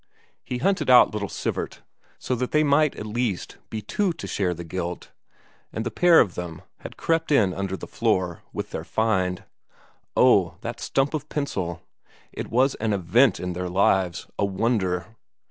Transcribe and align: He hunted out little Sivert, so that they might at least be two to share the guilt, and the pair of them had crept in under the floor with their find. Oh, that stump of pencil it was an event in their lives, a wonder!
He 0.43 0.57
hunted 0.57 0.89
out 0.89 1.13
little 1.13 1.29
Sivert, 1.29 1.83
so 2.17 2.33
that 2.33 2.49
they 2.49 2.63
might 2.63 2.95
at 2.95 3.05
least 3.05 3.59
be 3.69 3.83
two 3.83 4.13
to 4.13 4.25
share 4.25 4.55
the 4.55 4.63
guilt, 4.63 5.11
and 5.71 5.85
the 5.85 5.91
pair 5.91 6.19
of 6.19 6.33
them 6.33 6.63
had 6.79 6.97
crept 6.97 7.31
in 7.31 7.53
under 7.53 7.77
the 7.77 7.85
floor 7.85 8.41
with 8.51 8.71
their 8.71 8.83
find. 8.83 9.43
Oh, 10.17 10.55
that 10.61 10.79
stump 10.79 11.13
of 11.13 11.29
pencil 11.29 11.83
it 12.33 12.49
was 12.49 12.73
an 12.73 12.93
event 12.93 13.39
in 13.39 13.53
their 13.53 13.69
lives, 13.69 14.25
a 14.39 14.43
wonder! 14.43 15.15